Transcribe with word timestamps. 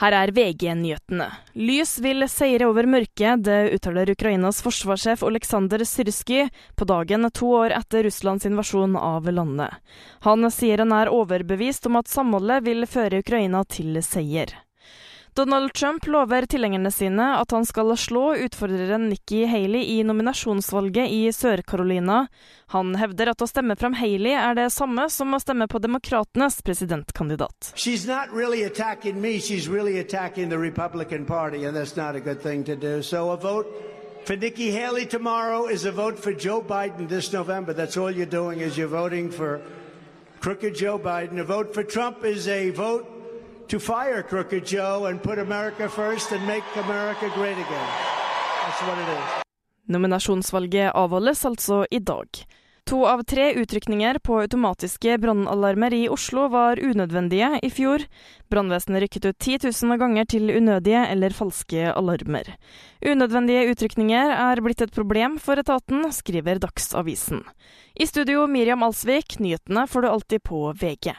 Her 0.00 0.14
er 0.16 0.30
VG-nyhetene. 0.32 1.26
Lys 1.60 1.98
vil 2.00 2.24
seire 2.32 2.70
over 2.70 2.86
mørket, 2.88 3.42
det 3.44 3.74
uttaler 3.76 4.08
Ukrainas 4.14 4.62
forsvarssjef 4.64 5.20
Oleksandr 5.28 5.84
Syrskij 5.84 6.48
på 6.80 6.88
dagen 6.88 7.28
to 7.36 7.50
år 7.58 7.74
etter 7.76 8.08
Russlands 8.08 8.48
invasjon 8.48 8.96
av 8.96 9.28
landet. 9.28 9.76
Han 10.24 10.48
sier 10.48 10.80
han 10.80 10.96
er 10.96 11.12
overbevist 11.12 11.90
om 11.90 12.00
at 12.00 12.08
samholdet 12.08 12.64
vil 12.64 12.88
føre 12.88 13.20
Ukraina 13.20 13.60
til 13.68 14.00
seier. 14.00 14.56
Donald 15.40 15.72
Trump 15.72 16.06
lover 16.06 16.44
tilhengerne 16.46 16.90
sine 16.92 17.26
at 17.40 17.52
han 17.54 17.64
skal 17.64 17.94
slå 17.96 18.34
utfordreren 18.44 19.06
Nikki 19.08 19.46
Haley 19.48 19.80
i 19.88 20.02
nominasjonsvalget 20.04 21.08
i 21.08 21.20
Sør-Carolina. 21.32 22.26
Han 22.74 22.90
hevder 23.00 23.30
at 23.32 23.40
å 23.40 23.46
stemme 23.48 23.72
fram 23.80 23.94
Haley 23.96 24.34
er 24.36 24.58
det 24.58 24.66
samme 24.74 25.06
som 25.08 25.32
å 25.32 25.40
stemme 25.40 25.64
på 25.64 25.80
demokratenes 25.80 26.60
presidentkandidat. 26.66 27.72
Really 28.36 28.68
me, 29.14 29.40
really 29.72 30.04
Party. 31.24 33.02
So 33.02 33.62
for 34.26 34.36
Nikki 34.36 34.70
Haley 34.72 35.06
tomorrow 35.06 35.68
is 35.68 35.86
a 35.86 35.92
vote 35.92 36.18
for 36.18 36.34
Joe 36.34 36.60
Biden 36.60 37.08
this 37.08 37.32
November. 37.32 37.72
That's 37.72 37.96
all 37.96 38.10
you're 38.10 38.26
doing 38.26 38.60
is 38.60 38.76
you're 38.76 38.88
voting 38.88 39.30
for 39.30 39.62
crooked 40.40 40.74
Joe 40.74 40.98
Biden. 40.98 41.40
A 41.40 41.44
vote 41.44 41.72
for 41.72 41.82
Trump 41.82 42.26
is 42.26 42.46
a 42.46 42.68
vote 42.72 43.19
to 43.70 43.78
fire 43.78 44.22
Crooked 44.22 44.66
Joe 44.66 45.06
and 45.06 45.22
put 45.22 45.38
America 45.38 45.88
first 45.88 46.32
and 46.32 46.46
make 46.46 46.64
America 46.74 47.30
great 47.34 47.58
again. 47.66 47.88
That's 48.64 48.82
what 48.82 48.98
it 48.98 49.08
is. 49.08 49.42
Nominasjonsvalget 49.86 50.92
avholdes 50.94 51.44
altså 51.44 51.84
i 51.90 51.98
dag. 51.98 52.26
To 52.90 53.04
av 53.06 53.22
tre 53.22 53.52
utrykninger 53.54 54.18
på 54.26 54.40
automatiske 54.42 55.18
brannalarmer 55.22 55.94
i 55.94 56.08
Oslo 56.10 56.48
var 56.50 56.80
unødvendige 56.82 57.60
i 57.62 57.70
fjor. 57.70 58.02
Brannvesenet 58.50 59.04
rykket 59.04 59.28
ut 59.30 59.38
10 59.38 59.58
000 59.86 59.98
ganger 60.02 60.26
til 60.26 60.50
unødige 60.50 61.04
eller 61.06 61.30
falske 61.30 61.92
alarmer. 61.94 62.50
Unødvendige 63.06 63.70
utrykninger 63.70 64.34
er 64.34 64.64
blitt 64.66 64.82
et 64.82 64.94
problem 64.94 65.38
for 65.38 65.62
etaten, 65.62 66.08
skriver 66.10 66.58
Dagsavisen. 66.58 67.44
I 67.94 68.10
studio 68.10 68.48
Miriam 68.50 68.82
Alsvik, 68.82 69.38
nyhetene 69.38 69.86
får 69.86 70.02
du 70.02 70.10
alltid 70.10 70.48
på 70.50 70.70
VG. 70.74 71.14